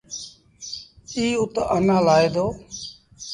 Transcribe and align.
ايٚ 1.17 1.35
اُت 1.41 1.55
آنآ 1.75 1.97
لآهي 2.05 2.27
دو۔ 2.33 2.45